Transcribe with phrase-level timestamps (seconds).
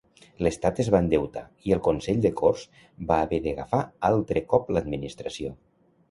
[0.45, 1.41] L'estat es va endeutar
[1.71, 2.63] i el consell de corts
[3.11, 5.53] va haver d'agafar altre cop l'administració.